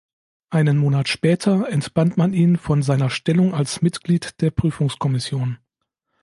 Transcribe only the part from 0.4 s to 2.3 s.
Einen Monat später entband